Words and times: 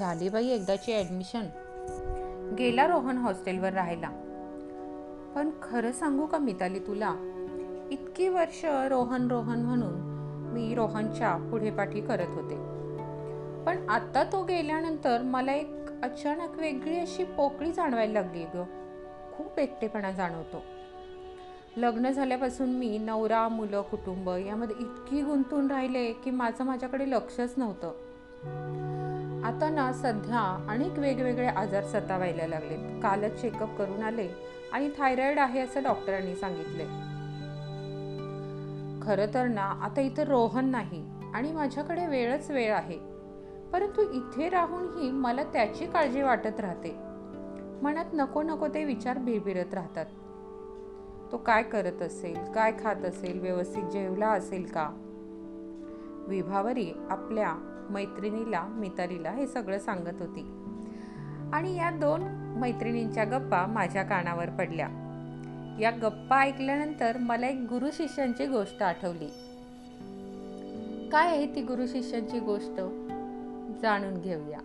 झाली 0.00 0.28
बाई 0.28 0.48
एकदाची 0.48 0.92
ॲडमिशन 0.92 1.46
गेला 2.58 2.86
रोहन 2.86 3.16
हॉस्टेलवर 3.16 3.72
राहायला. 3.72 4.08
पण 5.34 5.50
खरं 5.62 5.92
सांगू 5.92 6.26
का 6.26 6.38
मिताली 6.38 6.78
तुला? 6.78 7.14
इतकी 7.90 8.28
वर्ष 8.28 8.64
रोहन 8.64 9.28
रोहन 9.28 9.62
म्हणून 9.62 9.92
मी 10.52 10.74
रोहनच्या 10.74 11.36
पुढे 11.50 11.70
पाठी 11.70 12.00
करत 12.00 12.28
होते. 12.28 12.54
पण 13.64 13.88
आता 13.88 14.24
तो 14.24 14.42
गेल्यानंतर 14.44 15.22
मला 15.22 15.52
एक 15.52 15.72
अचानक 16.02 16.58
वेगळी 16.58 16.98
अशी 16.98 17.24
पोकळी 17.24 17.72
जाणवायला 17.72 18.12
लागली 18.12 18.44
ग. 18.54 18.62
खूप 19.36 19.58
एकटेपणा 19.58 20.10
जाणवतो. 20.10 20.62
लग्न 21.76 22.10
झाल्यापासून 22.10 22.70
मी 22.70 22.98
नवरा 22.98 23.48
मुलं 23.48 23.82
कुटुंब 23.82 24.30
यामध्ये 24.46 24.76
इतकी 24.80 25.22
गुंतून 25.22 25.70
राहिले 25.70 26.12
की 26.12 26.30
माझं 26.30 26.64
माझ्याकडे 26.64 27.10
लक्षच 27.10 27.54
नव्हतं. 27.56 27.92
आता 29.44 29.68
ना 29.70 29.92
सध्या 29.92 30.40
अनेक 30.68 30.98
वेगवेगळे 30.98 31.46
आजार 31.46 31.84
सतावायला 31.84 32.46
लागलेत. 32.46 33.02
कालच 33.02 33.40
चेकअप 33.40 33.76
करून 33.78 34.02
आले 34.02 34.28
आणि 34.72 34.90
थायरॉइड 34.98 35.38
आहे 35.38 35.60
असं 35.60 35.82
डॉक्टरांनी 35.82 36.34
सांगितले 36.36 36.84
खरं 39.02 39.34
तर 39.34 39.46
ना 39.46 39.62
आता 39.62 40.00
इथं 40.00 40.22
रोहन 40.22 40.68
नाही 40.70 41.02
आणि 41.34 41.52
माझ्याकडे 41.52 42.06
वेळच 42.06 42.50
वेळ 42.50 42.74
आहे. 42.74 42.98
परंतु 43.72 44.02
इथे 44.02 44.48
राहूनही 44.48 45.10
मला 45.10 45.44
त्याची 45.44 45.86
काळजी 45.86 46.22
वाटत 46.22 46.60
राहते. 46.60 46.96
मनात 47.82 48.12
नको 48.12 48.42
नको 48.42 48.68
ते 48.68 48.84
विचार 48.84 49.18
भिरभिरत 49.18 49.74
राहतात. 49.74 50.06
तो 51.32 51.36
काय 51.36 51.62
करत 51.62 52.02
असेल 52.02 52.52
काय 52.52 52.72
खात 52.84 53.04
असेल 53.04 53.40
व्यवस्थित 53.40 53.82
जेवला 53.82 54.28
असेल 54.28 54.64
का? 54.64 54.88
विभावरी 56.28 56.92
आपल्या 57.10 57.69
मैत्रिणीला 57.90 58.62
मितालीला 58.62 59.30
हे 59.30 59.46
सगळं 59.46 59.78
सांगत 59.78 60.22
होती. 60.22 60.40
आणि 61.52 61.76
या 61.76 61.90
दोन 61.90 62.22
मैत्रिणींच्या 62.60 63.24
गप्पा 63.24 63.66
माझ्या 63.66 64.02
कानावर 64.02 64.50
पडल्या. 64.50 64.88
या 65.80 65.90
गप्पा 65.90 66.40
ऐकल्यानंतर 66.40 67.16
मला 67.16 67.46
एक 67.46 67.56
गुरु 67.56 67.90
शिष्यांची 67.92 68.46
गोष्ट 68.46 68.82
आठवली. 68.82 69.28
काय 71.12 71.26
आहे 71.26 71.54
ती 71.54 71.62
गुरु 71.62 71.86
शिष्यांची 71.86 72.38
गोष्ट? 72.38 72.80
जाणून 73.82 74.20
घेऊया. 74.20 74.58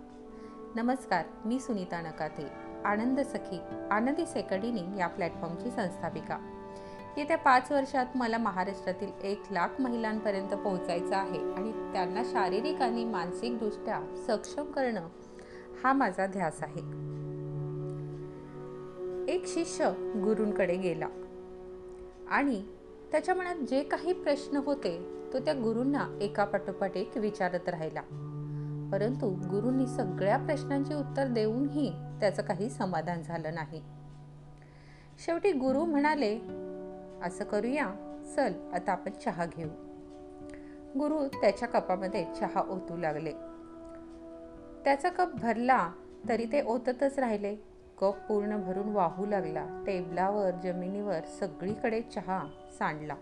नमस्कार 0.76 1.26
मी 1.46 1.60
सुनीता 1.60 2.02
नकाथे 2.02 2.48
आनंद 2.86 3.20
सखी 3.20 3.60
आनंदी 3.92 4.26
सेकडीनी 4.26 5.00
या 5.00 5.08
प्लॅटफॉर्मची 5.08 5.72
संस्थापिका. 5.72 6.55
येत्या 7.18 7.38
पाच 7.38 7.72
वर्षात 7.72 8.06
मला 8.16 8.38
महाराष्ट्रातील 8.38 9.12
एक 9.24 9.44
लाख 9.52 9.68
महिलांपर्यंत 9.80 10.50
पोहोचायचं 10.50 11.16
आहे 11.16 11.54
आणि 11.54 11.72
त्यांना 11.72 12.24
शारीरिक 12.26 12.82
आणि 12.82 13.06
मानसिकदृष्ट्या 13.06 14.02
सक्षम 14.28 14.72
करणं 14.72 15.08
हा 15.84 15.94
माझा 15.94 16.26
ध्यास 16.26 16.64
आहे. 16.64 16.82
एक 19.34 19.48
शिष्य 19.48 19.92
गुरूंकडे 20.00 20.76
गेला 20.76 21.08
आणि 22.30 22.64
त्याच्या 23.12 23.36
मनात 23.36 23.56
जे 23.56 23.84
काही 23.84 24.14
प्रश्न 24.14 24.58
होते 24.58 25.00
तो 25.34 25.40
त्या 25.40 25.54
गुरूंना 25.54 26.18
एका 26.22 26.46
पाठोपाठ 26.46 26.98
एक 26.98 27.18
विचारत 27.18 27.70
राहिला. 27.70 28.02
परंतु 28.92 29.30
गुरूंनी 29.30 29.88
सगळ्या 29.88 30.38
प्रश्नांची 30.38 30.94
उत्तर 30.94 31.28
देऊनही 31.28 31.92
त्याचं 32.20 32.42
काही 32.42 32.70
समाधान 32.70 33.22
झालं 33.22 33.54
नाही. 33.54 33.82
शेवटी 35.26 35.52
गुरु 35.52 35.86
म्हणाले 35.86 36.65
असं 37.26 37.44
करूया? 37.44 37.86
चल 38.36 38.54
आता 38.74 38.92
आपण 38.92 39.10
चहा 39.10 39.46
घेऊ. 39.46 39.68
गुरु 41.00 41.28
त्याच्या 41.28 41.68
कपामध्ये 41.68 42.26
चहा 42.40 42.62
ओतू 42.70 42.98
लागले. 42.98 43.32
त्याचा 44.84 45.10
कप 45.10 45.30
भरला 45.34 45.92
तरी 46.30 46.46
ते 46.46 46.62
ओततच 46.62 47.20
राहिले. 47.20 47.56
कप 47.98 48.16
पूर्ण 48.30 48.64
भरून 48.64 48.90
वाहू 48.90 49.26
लागला. 49.26 49.84
टेबलावर 49.88 50.52
जमिनीवर 50.64 51.22
सगळीकडे 51.40 52.02
चहा 52.02 52.44
सांडला. 52.80 53.16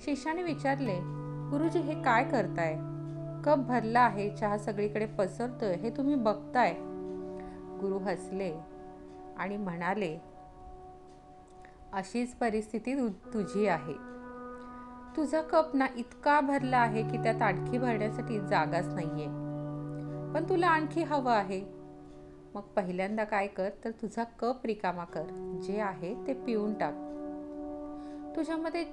शिष्याने 0.00 0.42
विचारले 0.42 0.94
गुरुजी 1.50 1.78
हे 1.78 2.02
काय 2.02 2.24
करताय? 2.24 2.74
कप 3.44 3.58
भरला 3.58 4.00
आहे 4.00 4.36
चहा 4.36 4.58
सगळीकडे 4.58 5.06
पसरतोय 5.06 5.74
हे 5.74 5.90
तुम्ही 5.90 6.14
बघताय? 6.14 6.74
गुरु 7.80 7.98
हसले 7.98 8.54
आणि 9.36 9.56
म्हणाले 9.56 10.31
अशीच 11.92 12.34
परिस्थिती 12.34 12.94
तु- 12.94 13.34
तुझी 13.34 13.66
आहे. 13.66 13.94
तुझा 15.16 15.42
कप 15.42 15.74
ना 15.74 15.86
इतका 15.96 16.40
भरला 16.40 16.78
आहे 16.78 17.02
की 17.02 17.16
त्यात 17.16 17.42
आणखी 17.42 17.78
भरण्यासाठी 17.78 18.40
जागाच 18.40 18.86
नाहीये. 18.86 19.26
पण 20.34 20.44
तुला 20.48 20.68
आणखी 20.68 21.02
हवं 21.02 21.32
आहे. 21.32 21.64
मग 22.54 22.60
पहिल्यांदा 22.60 23.24
काय 23.24 23.46
कर 23.46 23.68
तर 23.84 23.90
तुझा 23.90 24.24
कप 24.24 24.66
रिकामा 24.66 25.04
कर. 25.04 25.58
जे 25.62 25.80
आहे 25.80 26.26
ते 26.26 26.34
पिऊन 26.34 26.74
टाक. 26.74 26.94
तुझ्यामध्ये 28.36 28.84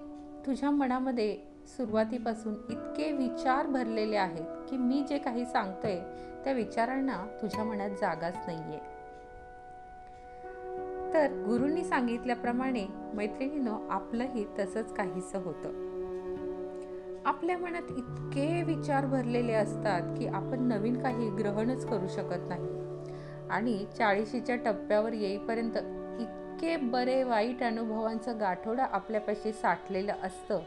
तुझ्या 0.46 0.72
मनामध्ये 0.72 1.38
सुरुवातीपासून 1.68 2.54
इतके 2.54 3.12
विचार 3.12 3.68
भरलेले 3.68 4.18
आहेत 4.18 4.70
की 4.70 4.78
मी 4.78 5.06
जे 5.10 5.18
काही 5.18 5.46
सांगतोय 5.46 6.00
त्या 6.44 6.54
विचारांना 6.54 7.26
तुझ्या 7.42 7.64
मनात 7.64 7.90
जागाच 7.90 8.38
नाहीये. 8.48 8.99
तर 11.20 11.32
गुरुंनी 11.32 11.84
सांगितल्याप्रमाणे 11.84 12.88
मैत्रिणीनं 13.14 13.88
आपलंही 13.90 14.46
तसंच 14.60 14.94
काहीसं 14.94 15.44
होतं. 15.44 15.70
आपल्या 17.26 17.58
मनात 17.58 17.92
इतके 17.98 18.64
विचार 18.64 19.06
भरलेले 19.06 19.54
असतात 19.54 20.02
की 20.20 20.28
आपण 20.28 20.64
नवीन 20.64 21.02
काही 21.02 21.30
ग्रहणच 21.30 21.86
करू 21.86 22.08
शकत 22.08 22.50
नाही. 22.50 22.68
आणि 23.50 23.86
चाळीशीच्या 23.98 24.56
टप्प्यावर 24.56 25.14
येईपर्यंत 25.14 25.78
इतके 26.20 26.78
बरे 26.78 27.24
वाईट 27.24 27.64
अनुभवांचं 27.64 28.40
गाठोडा 28.40 28.84
आपल्यापाशी 28.84 29.52
साठलेलं 29.52 30.14
असतं 30.24 30.60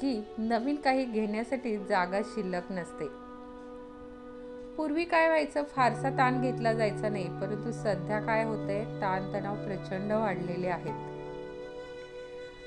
की 0.00 0.24
नवीन 0.38 0.76
काही 0.76 1.04
घेण्यासाठी 1.04 1.76
जागा 1.76 2.20
शिल्लक 2.24 2.62
नसते. 2.70 3.23
पूर्वी 4.76 5.04
काय 5.04 5.26
व्हायचं? 5.26 5.62
फारसा 5.64 6.10
ताण 6.10 6.40
घेतला 6.40 6.72
जायचा 6.72 7.08
नाही 7.08 7.28
परंतु 7.28 7.72
सध्या 7.72 8.20
काय 8.20 8.44
होतंय? 8.44 8.84
ताणतणाव 8.84 9.54
प्रचंड 9.54 10.12
वाढलेले 10.12 10.66
आहेत. 10.66 10.94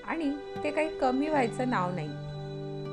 आणि 0.08 0.32
ते 0.64 0.72
काही 0.72 0.98
कमी 0.98 1.28
व्हायचं 1.28 1.70
नाव 1.70 1.92
नाही. 1.92 2.10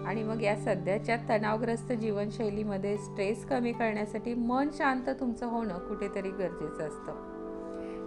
आणि 0.07 0.23
मग 0.23 0.43
या 0.43 0.57
सध्याच्या 0.57 1.17
तणावग्रस्त 1.17 1.93
जीवनशैलीमध्ये 1.93 2.99
स्ट्रेस 2.99 3.47
कमी 3.47 3.73
करण्यासाठी 3.73 4.35
मन 4.35 4.69
शांत 4.73 5.09
तुमचं 5.21 5.47
होणं 5.47 5.79
कुठेतरी 5.79 6.31
गरजेचं 6.31 6.89
असतं. 6.89 7.35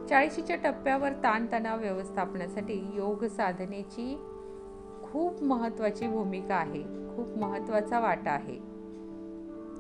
चाळीशीच्या 0.10 0.56
टप्प्यावर 0.56 1.12
ताणतणाव 1.12 1.80
व्यवस्थापनासाठी 1.80 2.92
योग 2.94 3.26
साधनेची 3.26 4.18
खूप 5.04 5.44
महत्त्वाची 5.44 6.08
भूमिका 6.08 6.56
आहे. 6.56 6.84
खूप 6.84 7.38
महत्त्वाचा 7.38 8.00
वाटा 8.00 8.32
आहे. 8.32 8.77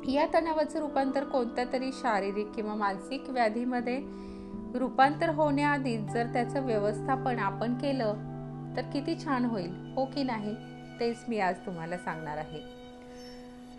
या 0.06 0.26
तणावाचं 0.34 0.80
रूपांतर 0.80 1.24
कोणत्या 1.24 1.66
तरी 1.74 1.92
शारीरिक 1.94 2.48
किंवा 2.52 2.76
मानसिक 2.76 3.30
व्याधीमध्ये 3.30 4.02
रूपांतर 4.80 5.30
होण्याआधी 5.30 5.98
जर 5.98 6.26
त्याचं 6.26 6.66
व्यवस्थापन 6.66 7.40
आपण 7.40 7.74
केलं 7.74 8.14
तर 8.78 8.82
किती 8.82 9.26
छान 9.26 9.46
होईल 9.46 9.94
हो 9.96 10.06
की 10.06 10.24
नाही? 10.24 10.56
तेच 11.00 11.18
मी 11.28 11.40
आज 11.40 11.56
तुम्हाला 11.66 11.98
सांगणार 11.98 12.38
आहे. 12.38 12.60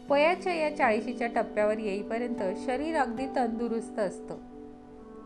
वयाच्या 0.08 0.54
या 0.54 0.76
चाळीशीच्या 0.76 1.28
टप्प्यावर 1.28 1.78
येईपर्यंत 1.78 2.42
शरीर 2.66 2.96
अगदी 2.96 3.26
तंदुरुस्त 3.26 3.98
असतं. 3.98 4.36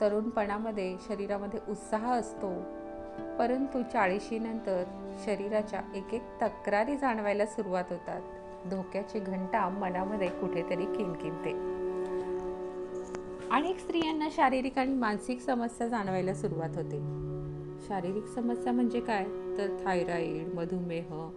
तरुणपणामध्ये 0.01 0.97
शरीरामध्ये 1.09 1.61
उत्साह 1.69 2.13
असतो 2.13 2.51
परंतु 3.39 3.83
चाळीशीनंतर 3.93 4.85
शरीराच्या 5.25 5.81
एक 5.95 6.15
एक 6.15 6.23
तक्रारी 6.43 6.97
जाणवायला 6.97 7.47
सुरुवात 7.47 7.85
होतात. 7.91 8.21
धोक्याची 8.71 9.19
घंटा 9.19 9.69
मनामध्ये 9.69 10.29
कुठेतरी 10.29 10.85
किनकिनते 10.85 11.51
अनेक 13.51 13.79
स्त्रियांना 13.79 14.29
शारीरिक 14.31 14.79
आणि 14.79 14.95
मानसिक 14.95 15.41
समस्या 15.41 15.89
जाणवायला 15.89 16.35
सुरुवात 16.35 16.77
होते. 16.77 16.99
शारीरिक 17.89 18.27
समस्या 18.27 18.73
म्हणजे 18.73 19.01
काय? 19.01 19.25
तर 19.59 19.77
थायरॉईड 19.87 20.55
मधुमेह 20.55 21.31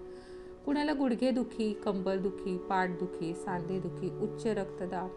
कुणाला 0.65 0.93
गुडघेदुखी 0.93 1.73
कंबरदुखी 1.73 2.57
पाठदुखी 2.57 3.33
सांधेदुखी 3.33 4.09
उच्च 4.21 4.47
रक्तदाब 4.47 5.09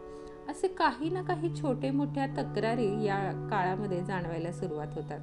असे 0.50 0.68
काही 0.68 1.10
ना 1.10 1.22
काही 1.22 1.54
छोटे 1.62 1.90
मोठ्या 1.90 2.26
तक्रारी 2.26 3.04
या 3.04 3.48
काळामध्ये 3.50 4.00
जाणवायला 4.04 4.52
सुरुवात 4.52 4.94
होतात. 4.94 5.20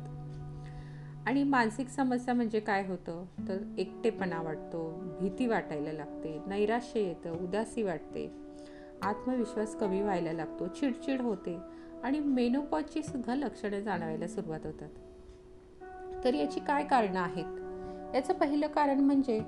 आणि 1.26 1.44
मानसिक 1.44 1.88
समस्या 1.88 2.34
म्हणजे 2.34 2.60
काय 2.60 2.88
होतं? 2.88 3.26
तर 3.48 3.58
एकटेपणा 3.78 4.42
वाटतो 4.42 5.04
भीती 5.20 5.48
वाटायला 5.48 5.92
लागते 5.92 6.42
नैराश्य 6.48 7.00
येतं 7.00 7.32
उदासी 7.32 7.84
वाटते. 7.84 8.32
आत्मविश्वास 9.02 9.76
कमी 9.76 10.02
व्हायला 10.02 10.34
लागतो 10.34 10.68
चिडचिड 10.68 11.22
होते 11.22 11.58
आणि 12.04 12.20
मेनोपॉजची 12.20 13.04
सुद्धा 13.04 13.36
लक्षणे 13.36 13.82
जाणवायला 13.82 14.28
सुरुवात 14.28 14.60
होतात. 14.64 14.90
तर 16.24 16.34
याची 16.34 16.60
काय 16.60 16.84
कारणं 16.84 17.20
आहेत? 17.20 17.60
याचं 18.16 18.34
पहिलं 18.34 18.68
कारण 18.68 19.00
म्हणजे 19.00 19.42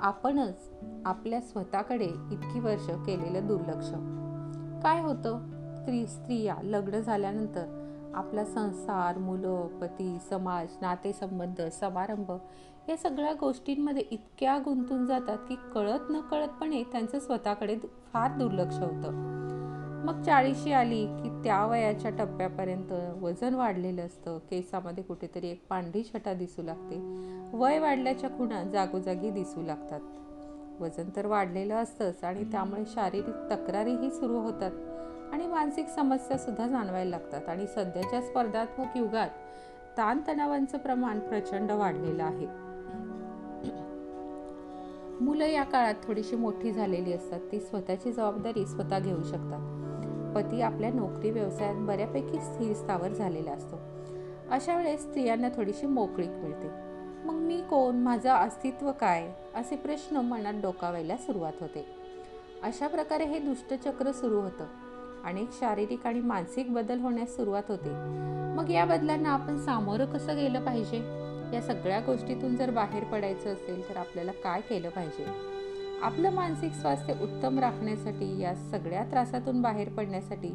आपणच 0.00 0.70
आपल्या 1.04 1.40
स्वतःकडे 1.40 2.04
इतकी 2.04 2.60
वर्ष 2.60 2.86
केलेलं 2.86 3.46
दुर्लक्ष. 3.46 3.90
काय 4.82 5.02
होतं? 5.02 5.58
स्त्री 5.74 6.06
स्त्रिया 6.06 6.56
लग्न 6.62 7.00
झाल्यानंतर 7.00 7.87
आपला 8.18 8.44
संसार 8.44 9.18
मुलं 9.18 9.66
पती 9.66 10.18
समाज 10.30 10.68
नातेसंबंध 10.80 11.60
समारंभ 11.60 12.32
या 12.88 12.96
सगळ्या 12.96 13.32
गोष्टींमध्ये 13.32 14.02
इतक्या 14.10 14.58
गुंतून 14.58 15.06
जातात 15.06 15.38
की 15.38 15.56
कळत 15.74 16.10
न 16.10 16.20
कळतपणे 16.20 16.82
त्यांचं 16.82 17.18
स्वतःकडे 17.18 17.76
फार 18.12 18.30
दुर्लक्ष 18.38 18.78
होतं. 18.78 19.38
मग 20.04 20.22
चाळीशी 20.22 20.72
आली 20.72 21.06
की 21.06 21.42
त्या 21.44 21.66
वयाच्या 21.66 22.10
टप्प्यापर्यंत 22.10 22.92
वजन 23.22 23.54
वाढलेलं 23.54 24.06
असतं. 24.06 24.38
केसामध्ये 24.38 25.04
कुठेतरी 25.04 25.48
एक 25.48 25.66
पांढरी 25.70 26.02
छटा 26.02 26.34
दिसू 26.34 26.62
लागते. 26.62 26.98
वय 27.52 27.78
वाढल्याच्या 27.78 28.30
खुणा 28.30 28.62
जागोजागी 28.64 29.30
दिसू 29.30 29.62
लागतात. 29.62 30.00
वजन 30.82 31.08
तर 31.16 31.26
वाढलेलं 31.26 31.74
असतंच 31.74 32.24
आणि 32.24 32.44
त्यामुळे 32.44 32.84
शारीरिक 32.86 33.52
तक्रारीही 33.52 34.10
सुरू 34.10 34.38
होतात. 34.38 34.70
आणि 35.32 35.46
मानसिक 35.46 35.88
समस्यासुद्धा 35.88 36.66
जाणवायला 36.66 37.10
लागतात. 37.10 37.48
आणि 37.48 37.66
सध्याच्या 37.66 38.22
स्पर्धात्मक 38.22 38.86
युगात 38.96 39.28
ताणतणावांचं 39.96 40.78
प्रमाण 40.78 41.20
प्रचंड 41.20 41.70
वाढलेलं 41.70 42.24
आहे. 42.24 42.68
मुलं 45.24 45.46
या 45.46 45.64
काळात 45.64 45.94
थोडीशी 46.02 46.36
मोठी 46.36 46.72
झालेली 46.72 47.12
असतात. 47.12 47.40
ती 47.52 47.60
स्वतःची 47.60 48.12
जबाबदारी 48.12 48.66
स्वतः 48.66 48.98
घेऊ 48.98 49.22
शकतात. 49.22 49.78
पती 50.34 50.60
आपल्या 50.60 50.90
नोकरी 50.92 51.30
व्यवसायात 51.30 51.74
बऱ्यापैकी 51.76 52.38
स्थिर 52.38 52.74
स्थावर 52.74 53.08
झालेला 53.08 53.50
असतो. 53.50 53.76
अशा 54.50 54.76
वेळेस 54.76 55.00
स्त्रियांना 55.00 55.48
थोडीशी 55.48 55.86
मोकळीक 55.86 56.30
मिळते. 56.30 56.68
मग 57.24 57.34
मी 57.34 57.60
कोण? 57.60 57.96
माझं 57.96 58.30
अस्तित्व 58.30 58.92
काय? 58.92 59.32
असे 59.54 59.76
प्रश्न 59.76 60.16
मनात 60.16 60.54
डोकावायला 60.54 61.16
सुरुवात 61.16 61.52
होते. 61.60 61.86
अशा 62.62 62.86
प्रकारे 62.86 63.24
हे 63.24 63.38
दुष्टचक्र 63.38 64.12
सुरू 64.12 64.40
होतं. 64.40 64.64
अनेक 65.24 65.48
शारीरिक 65.52 66.06
आणि 66.06 66.20
मानसिक 66.20 66.72
बदल 66.72 67.00
होण्यास 67.00 67.36
सुरुवात 67.36 67.62
होते. 67.68 67.90
मग 68.56 68.70
या 68.70 68.84
बदलांना 68.84 69.28
आपण 69.28 69.58
सामोरं 69.58 70.04
कसं 70.04 70.36
गेलं 70.36 70.64
पाहिजे? 70.64 70.98
या 71.52 71.60
सगळ्या 71.62 72.00
गोष्टीतून 72.00 72.56
जर 72.56 72.70
बाहेर 72.70 73.04
पडायचं 73.04 73.52
असेल 73.52 73.88
तर 73.88 73.96
आपल्याला 73.96 74.32
काय 74.32 74.60
केलं 74.60 74.88
पाहिजे? 74.88 75.26
आपलं 76.02 76.30
मानसिक 76.30 76.72
स्वास्थ्य 76.72 77.12
उत्तम 77.22 77.58
राखण्यासाठी 77.58 78.40
या 78.40 78.54
सगळ्या 78.54 79.04
त्रासातून 79.04 79.62
बाहेर 79.62 79.88
पडण्यासाठी 79.88 80.54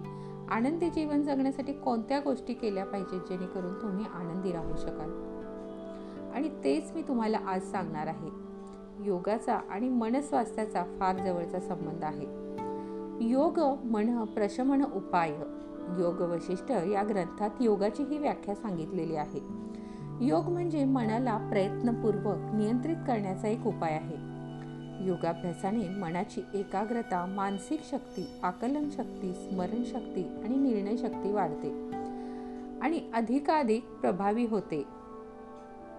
आनंदी 0.49 0.89
जीवन 0.89 1.21
जगण्यासाठी 1.21 1.73
कोणत्या 1.73 2.19
गोष्टी 2.19 2.53
केल्या 2.53 2.85
पाहिजेत 2.85 3.21
जेणेकरून 3.21 3.81
तुम्ही 3.81 4.05
आनंदी 4.13 4.51
राहू 4.51 4.75
शकाल? 4.75 5.33
आणि 6.35 6.49
तेच 6.63 6.91
मी 6.91 7.01
तुम्हाला 7.01 7.37
आज 7.47 7.61
सांगणार 7.61 8.07
आहे. 8.07 8.29
योगाचा 9.05 9.55
आणि 9.69 9.89
मनस्वास्थ्याचा 9.89 10.83
फार 10.83 11.17
जवळचा 11.17 11.59
संबंध 11.59 12.03
आहे. 12.03 12.42
योग 13.21 13.59
मन 13.83 14.23
प्रशमन 14.23 14.83
उपाय. 14.83 15.29
योग 15.99 16.21
वशिष्ठ 16.21 16.71
या 16.71 17.03
ग्रंथात 17.03 17.49
योगाची 17.61 18.03
ही 18.03 18.17
व्याख्या 18.17 18.55
सांगितलेली 18.55 19.15
आहे. 19.15 19.39
योग 20.21 20.45
म्हणजे 20.45 20.85
मनाला 20.85 21.37
प्रयत्नपूर्वक 21.37 22.53
नियंत्रित 22.53 22.95
करण्याचा 22.95 23.47
एक 23.47 23.67
उपाय 23.67 23.91
आहे. 23.91 24.15
योगाभ्यासाने 25.07 25.89
मनाची 25.89 26.41
एकाग्रता 26.53 27.25
मानसिक 27.25 27.81
शक्ती 27.91 28.39
आकलन 28.43 28.89
शक्ती 28.89 29.33
स्मरणशक्ती 29.33 30.23
आणि 30.43 30.55
निर्णय 30.55 30.97
शक्ती 30.97 31.31
वाढते 31.31 31.91
आणि 32.81 33.11
अधिकाधिक 33.13 33.85
प्रभावी 33.85 34.45
होते. 34.45 34.83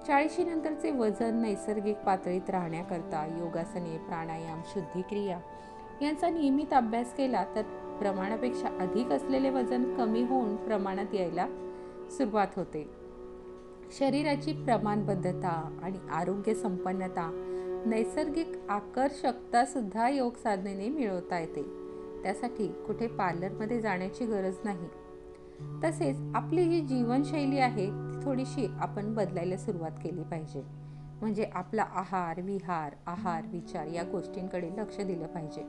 चाळीशी 0.06 0.44
नंतरचे 0.44 0.90
वजन 0.90 1.36
नैसर्गिक 1.36 1.96
पातळीत 1.96 2.50
राहण्याकरता 2.50 3.38
योगासने 3.38 3.98
प्राणायाम 3.98 4.60
शुद्धिक्रिया 4.66 5.38
यांचा 6.02 6.30
नियमित 6.30 6.72
अभ्यास 6.72 7.16
केला 7.16 7.44
तर 7.54 7.62
प्रमाणापेक्षा 8.00 8.68
अधिक 8.80 9.06
असलेले 9.06 9.50
वजन 9.50 9.94
कमी 9.94 10.22
होऊन 10.22 10.56
प्रमाणात 10.56 11.14
यायला 11.14 11.46
सुरुवात 12.10 12.46
होते. 12.56 12.90
शरीराची 13.98 14.52
प्रमाणबद्धता 14.52 15.80
आणि 15.82 15.98
आरोग्य 16.12 16.54
संपन्नता 16.54 17.40
नैसर्गिक 17.86 18.52
आकर्षकता 18.68 19.64
सुद्धा 19.64 20.08
योग 20.08 20.34
साधनेने 20.34 20.88
मिळवता 20.88 21.38
येते. 21.38 21.62
त्यासाठी 22.22 22.68
कुठे 22.68 23.06
पार्लरमध्ये 23.06 23.80
जाण्याची 23.80 24.26
गरज 24.26 24.54
नाही. 24.64 24.88
तसेच 25.84 26.16
आपली 26.34 26.64
जी 26.64 26.80
जीवनशैली 26.80 27.58
आहे 27.58 27.86
ती 27.86 28.24
थोडीशी 28.24 28.66
आपण 28.80 29.14
बदलायला 29.14 29.56
सुरुवात 29.56 29.90
केली 29.90 30.22
पाहिजे. 30.22 30.83
म्हणजे 31.24 31.44
आपला 31.54 31.82
आहार 31.82 32.40
विहार 32.40 32.94
आहार 33.06 33.42
विचार 33.46 33.86
या 33.86 34.02
गोष्टींकडे 34.02 34.68
लक्ष 34.76 34.96
दिलं 35.00 35.26
पाहिजे. 35.26 35.62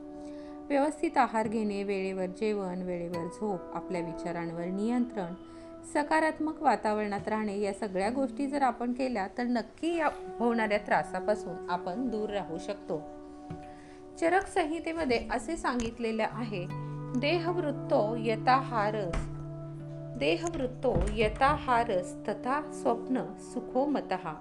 व्यवस्थित 0.68 1.16
आहार 1.16 1.48
घेणे 1.48 1.82
वेळेवर 1.82 2.26
जेवण 2.26 2.82
वेळेवर 2.82 3.26
झोप 3.26 3.74
आपल्या 3.74 4.00
विचारांवर 4.00 4.64
नियंत्रण 4.64 5.34
सकारात्मक 5.94 6.62
वातावरणात 6.62 7.28
राहणे 7.28 7.58
या 7.60 7.72
सगळ्या 7.72 8.10
गोष्टी 8.10 8.46
जर 8.46 8.62
आपण 8.62 8.92
केल्या 8.92 9.26
तर 9.38 9.42
नक्की 9.42 9.94
या 9.96 10.08
होणाऱ्या 10.38 10.78
त्रासापासून 10.78 11.70
आपण 11.70 12.08
दूर 12.08 12.30
राहू 12.30 12.58
शकतो. 12.58 13.00
चरक 14.20 14.46
संहितेमध्ये 14.46 15.20
असे 15.30 15.56
सांगितलेले 15.56 16.22
आहे 16.22 16.66
देहवृत्तो 17.20 18.16
यथाहारस 18.18 19.16
देहवृत्तो 20.18 20.94
यथाहारस 21.14 22.14
तथा 22.28 22.60
स्वप्न 22.72 23.24
सुखो 23.38 23.86
मतहा 23.86 24.34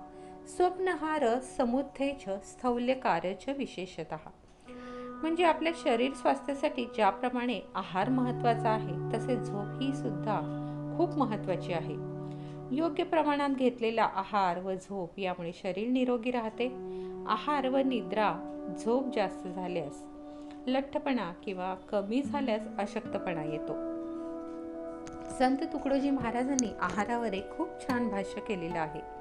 स्वप्नहार 0.48 1.40
समुद्धेच 1.58 2.24
स्थौल्यकारच 2.46 3.50
विशेषत. 3.58 4.14
म्हणजे 5.22 5.44
आपल्या 5.44 5.72
शरीर 5.76 6.14
स्वास्थ्यासाठी 6.14 6.86
ज्याप्रमाणे 6.86 7.60
आहार 7.76 8.10
महत्त्वाचा 8.10 8.70
आहे 8.70 8.94
तसे 9.14 9.36
झोप 9.36 9.82
ही 9.82 9.94
सुद्धा 9.96 10.40
खूप 10.98 11.18
महत्त्वाची 11.18 11.74
आहे. 11.74 11.96
योग्य 12.72 13.04
प्रमाणात 13.04 13.50
घेतलेला 13.50 14.04
आहार 14.04 14.60
व 14.60 14.74
झोप 14.74 15.20
यामुळे 15.20 15.52
शरीर 15.54 15.88
निरोगी 15.88 16.32
राहते. 16.32 16.68
आहार 17.28 17.68
व 17.68 17.78
निद्रा 17.78 18.32
झोप 18.80 19.16
जास्त 19.16 19.48
झाल्यास 19.48 20.04
लठ्ठपणा 20.68 21.32
किंवा 21.44 21.74
कमी 21.76 22.22
झाल्यास 22.22 22.62
अशक्तपणा 22.78 23.44
येतो. 23.44 23.74
संत 25.40 25.58
तुकडोजी 25.74 26.10
महाराजांनी 26.10 26.74
आहारावर 26.80 27.34
एक 27.34 27.52
खूप 27.52 27.70
छान 27.82 28.10
भाष्य 28.10 28.42
केलेलं 28.42 28.80
आहे. 28.80 29.16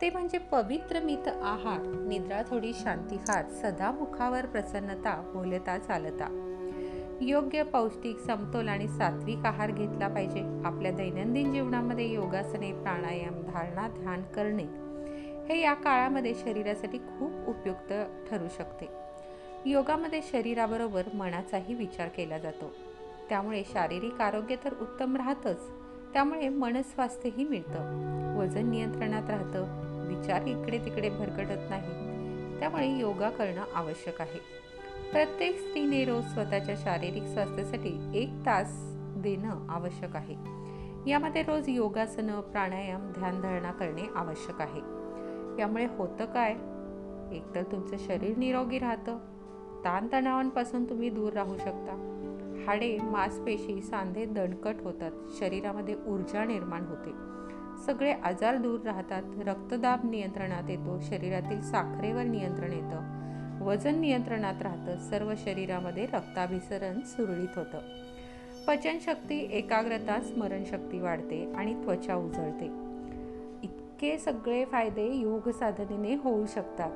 ते 0.00 0.10
म्हणजे 0.10 0.38
पवित्र 0.38 1.00
मित 1.00 1.28
आहार 1.28 1.80
निद्रा 2.08 2.42
थोडी 2.42 2.72
शांतिहार 2.74 3.48
सदा 3.48 3.90
मुखावर 3.90 4.46
प्रसन्नता 4.46 5.30
बोलता 5.34 5.78
चालता. 5.78 6.40
योग्य 7.20 7.62
पौष्टिक 7.62 8.18
समतोल 8.18 8.68
आणि 8.68 8.88
सात्विक 8.88 9.46
आहार 9.46 9.70
घेतला 9.70 10.08
पाहिजे. 10.08 10.62
आपल्या 10.64 10.92
दैनंदिन 10.92 11.52
जीवनामध्ये 11.52 12.12
योगासने 12.12 12.72
प्राणायाम 12.72 13.42
धारणा 13.42 13.88
ध्यान 13.88 14.22
करणे 14.22 14.84
हे 15.46 15.60
या 15.60 15.74
काळामध्ये 15.74 16.34
शरीरासाठी 16.34 16.98
खूप 16.98 17.48
उपयुक्त 17.48 17.92
ठरू 18.30 18.48
शकते. 18.56 18.88
योगामध्ये 19.66 20.20
शरीराबरोबर 20.22 21.02
मनाचाही 21.14 21.74
विचार 21.74 22.08
केला 22.08 22.38
जातो. 22.38 22.72
त्यामुळे 23.28 23.62
शारीरिक 23.72 24.20
आरोग्य 24.20 24.56
तर 24.64 24.74
उत्तम 24.80 25.16
राहतच. 25.16 25.83
त्यामुळे 26.14 26.48
मनस्वास्थ्यही 26.48 27.48
मिळतं. 27.48 28.04
वजन 28.38 28.70
नियंत्रणात 28.70 29.30
राहतं. 29.30 29.84
विचार 30.08 30.42
इकडे 30.42 30.78
तिकडे 30.78 31.08
भरकटत 31.08 31.60
नाही. 31.70 32.04
त्यामुळे 32.60 32.98
योगा 32.98 33.30
करणं 33.30 33.64
आवश्यक 33.74 34.20
आहे. 34.20 34.64
प्रत्येक 35.12 35.58
स्त्रीने 35.58 36.04
रोज 36.04 36.24
स्वतःच्या 36.24 36.74
शारीरिक 36.78 37.22
स्वास्थ्यासाठी 37.22 38.10
एक 38.14 38.28
तास 38.46 38.66
देणं 39.16 39.66
आवश्यक 39.68 40.16
आहे. 40.16 40.34
यामध्ये 41.10 41.42
रोज 41.42 41.68
योगासनं 41.68 42.40
प्राणायाम 42.40 43.12
ध्यानधारणा 43.12 43.70
करणे 43.70 44.02
आवश्यक 44.14 44.60
आहे. 44.60 44.80
यामुळे 45.60 45.86
होतं 45.86 46.24
काय? 46.24 46.52
एकतर 47.36 47.62
तुमचं 47.62 47.96
शरीर 47.98 48.36
निरोगी 48.36 48.78
राहतं. 48.78 49.18
ताणतणावांपासून 49.84 50.84
तुम्ही 50.84 51.10
दूर 51.10 51.32
राहू 51.32 51.56
शकता. 51.56 52.13
हाडे 52.66 52.98
मांसपेशी 53.02 53.82
सांधे 53.82 54.24
दणकट 54.24 54.74
होतात. 54.80 55.10
शरीरामध्ये 55.38 55.94
ऊर्जा 56.06 56.44
निर्माण 56.44 56.82
होते. 56.84 57.34
सगळे 57.86 58.12
आजार 58.12 58.56
दूर 58.56 58.80
राहतात. 58.80 59.22
रक्तदाब 59.46 60.10
नियंत्रणात 60.10 60.70
येतो. 60.70 61.00
शरीरातील 61.00 61.62
साखरेवर 61.62 62.22
नियंत्रण 62.22 62.72
येतं. 62.72 63.14
वजन 63.64 63.98
नियंत्रणात 63.98 64.62
राहतं. 64.62 64.98
सर्व 65.10 65.32
शरीरामध्ये 65.36 66.06
रक्ताभिसरण 66.06 67.00
सुरळीत 67.00 67.58
होतं. 67.58 67.78
पचनशक्ती 68.68 69.48
एकाग्रता 69.52 70.20
स्मरणशक्ती 70.20 71.00
वाढते 71.00 71.52
आणि 71.52 71.84
त्वचा 71.84 72.14
उजळते. 72.14 72.66
इतके 73.62 74.18
सगळे 74.18 74.64
फायदे 74.64 75.14
योग 75.14 75.48
साधनेने 75.48 76.14
होऊ 76.14 76.46
शकतात. 76.46 76.90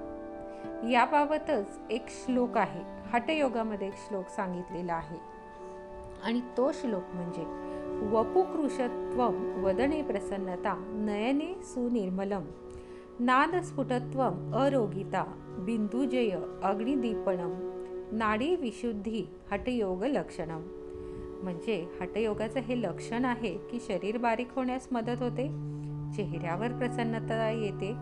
याबाबतच 0.90 1.80
एक 1.90 2.04
श्लोक 2.08 2.56
आहे. 2.56 2.80
हटयोगामध्ये 3.12 3.86
एक 3.86 3.94
श्लोक 3.96 4.28
सांगितलेला 4.28 4.94
आहे. 4.94 5.27
आणि 6.24 6.40
तो 6.56 6.72
श्लोक 6.72 7.02
म्हणजे 7.14 7.44
वपुकृषत्व 8.16 9.22
वदने 9.66 10.02
प्रसन्नता 10.02 10.74
नयने 10.88 11.54
सुनिर्मलम। 11.62 12.42
नादस्फुटत्व 13.20 14.22
अरोगिता 14.54 15.24
बिंदुजय 15.58 16.30
अग्निदीपणम। 16.62 17.54
नाडी 18.12 18.56
विशुद्धी 18.56 19.24
हटयोग 19.50 20.04
लक्षणम 20.04 20.60
म्हणजे 21.42 21.86
हटयोगाचं 22.00 22.60
हे 22.60 22.82
लक्षण 22.82 23.24
आहे 23.24 23.56
की 23.56 23.78
शरीर 23.80 24.18
बारीक 24.18 24.48
होण्यास 24.56 24.88
मदत 24.92 25.22
होते 25.22 25.48
चेहऱ्यावर 26.16 26.72
प्रसन्नता 26.72 27.50
येते 27.50 27.92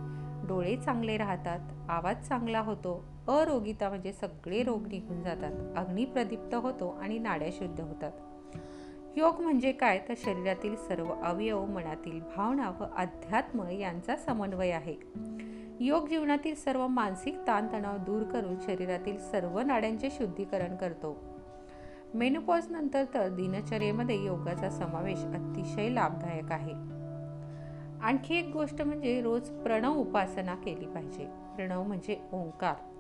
डोळे 0.49 0.77
चांगले 0.77 1.17
राहतात 1.17 1.91
आवाज 1.91 2.29
चांगला 2.29 2.61
होतो 2.61 3.05
अरोगिता 3.29 3.89
म्हणजे 3.89 4.13
सगळे 4.13 4.63
रोग 4.63 4.87
निघून 4.87 5.23
जातात. 5.23 5.77
अग्नी 5.77 6.05
प्रदीप्त 6.05 6.55
होतो 6.55 6.89
आणि 7.03 7.19
नाड्या 7.19 7.49
शुद्ध 7.53 7.81
होतात. 7.81 8.13
योग 9.17 9.41
म्हणजे 9.41 9.73
काय? 9.73 10.01
तर 10.09 10.15
शरीरातील 10.17 10.77
सर्व 10.77 11.13
अवयव 11.25 11.65
मनातील 11.65 12.21
भावना 12.37 12.71
व 12.71 12.85
अध्यात्म 12.97 13.69
यांचा 13.69 14.17
समन्वय 14.17 14.71
आहे. 14.71 14.95
योग 15.81 16.09
जीवनातील 16.09 16.55
सर्व 16.55 16.87
मानसिक 16.87 17.37
ताणतणाव 17.47 17.97
दूर 17.97 18.23
करून 18.23 18.55
शरीरातील 18.67 19.19
सर्व 19.19 19.61
नाड्यांचे 19.61 20.11
शुद्धीकरण 20.11 20.77
करतो. 20.77 21.17
मेनुपॉज 22.15 22.71
नंतर 22.71 23.05
तर 23.15 23.29
दिनचर्येमध्ये 23.29 24.25
योगाचा 24.25 24.71
समावेश 24.71 25.19
अतिशय 25.19 25.89
लाभदायक 25.89 26.53
आहे. 26.53 26.73
आणखी 28.03 28.39
एक 28.39 28.49
गोष्ट 28.53 28.83
म्हणजे 28.83 29.23
रोज 29.23 29.49
प्रणव 29.49 29.95
उपासना 29.95 30.55
केली 30.55 30.87
पाहिजे. 30.87 31.25
प्रणव 31.27 31.83
म्हणजे 31.83 32.19
ओंकार. 32.33 32.96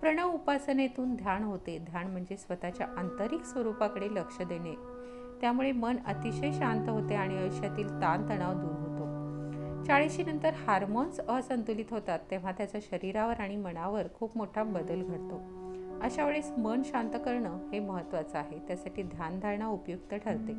प्रणव 0.00 0.32
उपासनेतून 0.32 1.14
ध्यान 1.14 1.42
होते. 1.44 1.78
ध्यान 1.78 2.06
म्हणजे 2.06 2.36
स्वतःच्या 2.36 2.86
आंतरिक 2.96 3.44
स्वरूपाकडे 3.44 4.06
लक्ष 4.06 4.42
देणे. 4.42 4.74
त्यामुळे 5.40 5.72
मन 5.72 5.96
अतिशय 6.06 6.52
शांत 6.52 6.88
होते 6.88 7.14
आणि 7.14 7.38
आयुष्यातील 7.38 7.88
ताणतणाव 7.88 8.52
दूर 8.54 8.70
होतो. 8.70 8.90
चाळीशी 9.84 10.24
नंतर 10.24 10.50
हार्मोन्स 10.66 11.20
असंतुलित 11.20 11.84
होतात 11.90 12.18
तेव्हा 12.30 12.52
त्याचा 12.52 12.78
शरीरावर 12.82 13.34
आणि 13.34 13.56
मनावर 13.56 14.02
खूप 14.14 14.36
मोठा 14.36 14.62
बदल 14.62 15.02
घडतो. 15.02 15.59
अशा 16.02 16.24
वेळेस 16.24 16.52
मन 16.58 16.82
शांत 16.84 17.10
करणं 17.24 17.58
हे 17.72 17.80
महत्त्वाचं 17.80 18.38
आहे. 18.38 18.58
त्यासाठी 18.58 19.02
ध्यानधारणा 19.02 19.66
उपयुक्त 19.66 20.14
ठरते. 20.14 20.54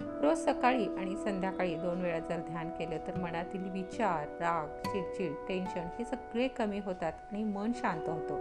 रोज 0.00 0.38
सकाळी 0.38 0.84
आणि 0.84 1.16
संध्याकाळी 1.16 1.74
दोन 1.74 2.02
वेळा 2.02 2.18
जर 2.18 2.36
ध्यान 2.36 2.68
केलं 2.68 2.96
तर 3.06 3.20
मनातील 3.20 3.70
विचार 3.70 4.28
राग 4.28 4.88
चिडचिड 4.88 5.32
टेन्शन 5.48 5.80
हे 5.98 6.04
सगळे 6.04 6.48
कमी 6.48 6.78
होतात 6.78 7.12
आणि 7.32 7.44
मन 7.44 7.72
शांत 7.74 8.08
होतं. 8.08 8.34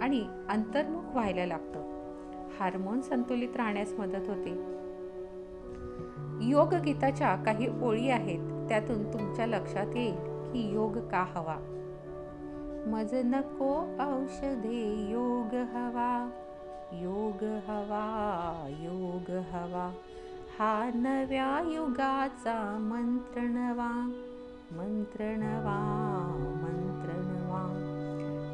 आणि 0.00 0.26
अंतर्मुख 0.48 1.02
व्हायला 1.02 1.46
लागतं. 1.46 1.98
हार्मोन 2.60 3.00
संतुलित 3.00 3.56
राहण्यास 3.56 3.92
मदत 3.92 4.28
होते. 4.28 4.78
योग 6.42 6.74
गीताच्या 6.74 7.36
काही 7.36 7.68
ओळी 7.82 8.10
आहेत. 8.10 8.68
त्यातून 8.68 9.12
तुमच्या 9.12 9.46
लक्षात 9.46 9.96
येईल 9.96 10.16
की 10.52 10.72
योग 10.72 10.98
का 10.98 11.22
हवा. 11.22 11.77
मज 12.86 13.14
नको 13.24 13.72
औषधे 14.00 14.82
योग 15.12 15.54
हवा 15.74 16.12
योग 17.02 17.44
हवा 17.66 18.04
योग 18.80 19.30
हवा 19.52 19.86
हा 20.58 20.90
नव्या 20.94 21.48
युगाचा 21.72 22.56
मंत्रणवा 22.80 23.90
मंत्रणवा 24.72 25.76
मंत्रणवा 26.62 27.62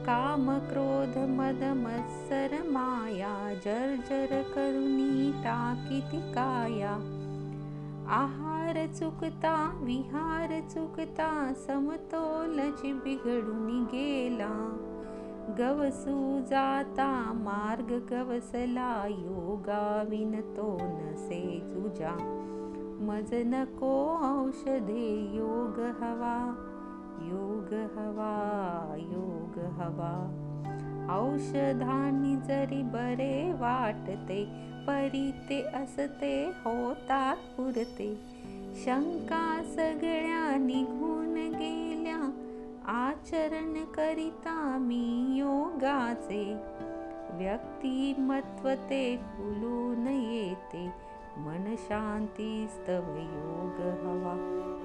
काम 0.06 0.50
क्रोध 0.68 1.18
मद 1.30 1.64
मत्सर 1.76 2.56
माया 2.68 3.34
जर्जर 3.64 4.42
करुणी 4.54 5.32
टाकिती 5.44 6.20
काया 6.32 6.96
आहार 8.74 8.86
चुकता 8.86 9.80
विहार 9.82 10.60
चुकता 10.70 11.52
समतोलच 11.54 12.80
बिघडून 12.84 13.84
गेला. 13.84 14.78
गवसू 15.58 16.40
जाता 16.40 17.32
मार्ग 17.32 17.92
गवसला 18.10 19.06
योगा 19.06 20.04
विनतो 20.08 20.78
नसे 20.80 21.60
तुझा. 21.64 22.14
मज 23.00 23.34
नको 23.34 23.92
औषधे 24.16 25.30
योग 25.34 25.78
हवा 25.78 26.38
योग 27.22 27.74
हवा 27.96 28.34
योग 28.98 29.58
हवा. 29.58 30.14
औषधांनी 31.20 32.36
जरी 32.36 32.82
बरे 32.82 33.52
वाटते 33.52 34.44
परी 34.86 35.30
ते 35.32 35.62
असते 35.62 36.46
होतात 36.64 37.36
पुरते 37.36 38.33
शंका 38.74 39.62
सगळ्या 39.64 40.56
निघून 40.56 41.34
गेल्या. 41.34 42.30
आचरण 42.84 43.84
करिता 43.84 44.78
मी 44.80 45.34
योगाचे. 45.38 46.56
व्यक्तिमत्व 47.30 48.68
ते 48.68 49.16
फुलून 49.16 50.06
येते. 50.06 50.92
मन 51.36 51.74
शांती 51.78 52.66
स्तव 52.70 53.16
योग 53.16 53.80
हवा. 53.80 54.34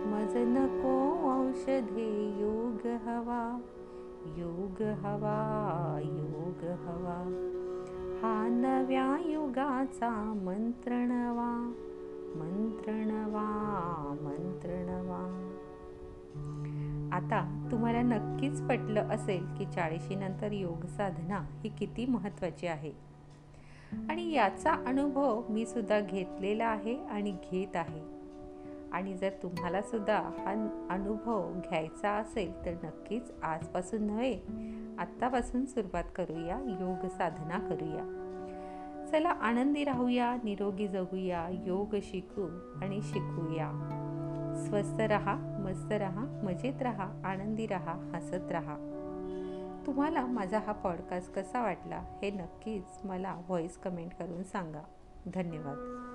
मज 0.06 0.38
नको 0.38 1.12
औषधे 1.32 2.36
योग 2.40 2.88
हवा. 2.88 3.60
योग 4.38 4.82
हवा 4.82 6.00
योग 6.04 6.64
हवा. 6.64 7.46
हा 8.22 8.48
नव्या 8.48 9.18
युगाचा 9.26 10.34
मंत्रणवा. 10.46 10.46
मंत्रणवा 10.46 11.89
आपल्याला 18.00 18.26
नक्कीच 18.26 18.62
पटलं 18.62 19.10
असेल 19.10 19.46
की 19.58 19.66
चाळीशीनंतर 19.66 20.52
योग 20.52 20.86
साधना 20.86 21.38
ही 21.64 21.70
किती 21.70 22.06
महत्त्वाची 22.06 22.68
आहे. 22.68 22.92
आणि 24.10 24.32
याचा 24.32 24.72
अनुभव 24.74 25.44
मी 25.50 25.66
सुद्धा 25.66 26.00
घेतलेला 26.00 26.66
आहे 26.66 27.06
आणि 27.06 27.32
घेत 27.32 27.76
आहे. 27.76 28.02
आणि 28.92 29.14
जर 29.14 29.30
तुम्हाला 29.44 29.82
सुद्धा 29.82 30.18
हा 30.18 30.52
अनुभव 30.90 31.54
घ्यायचा 31.54 32.10
असेल 32.10 32.66
तर 32.66 32.72
नक्कीच 32.72 33.32
आजपासून 33.44 34.04
नव्हे 34.04 34.40
आत्तापासून 35.00 35.66
सुरुवात 35.66 36.04
करूया 36.16 36.60
योग 36.80 37.08
साधना 37.08 37.60
करूया. 37.60 38.06
चला 39.12 39.30
आनंदी 39.30 39.84
राहूया 39.84 40.36
निरोगी 40.44 40.88
जगूया 40.88 41.50
योग 41.66 41.96
शिकू 42.04 42.48
आणि 42.82 43.00
शिकूया. 43.04 44.06
स्वस्थ 44.56 45.00
रहा 45.00 45.36
मस्त 45.36 45.92
रहा 45.92 46.42
मजेत 46.44 46.82
रहा 46.82 47.22
आनंदी 47.26 47.68
रहा 47.68 48.12
हसत 48.16 48.52
रहा. 48.52 48.96
तुम्हाला 49.86 50.26
माझा 50.26 50.60
हा 50.60 50.72
पॉडकास्ट 50.72 51.34
कसा 51.34 51.62
वाटला 51.62 52.04
हे 52.22 52.32
नक्कीच 52.32 53.06
मला 53.06 53.34
व्हॉईस 53.34 53.78
कमेंट 53.78 54.12
करून 54.14 54.44
सांगा. 54.44 54.82
धन्यवाद. 55.34 56.09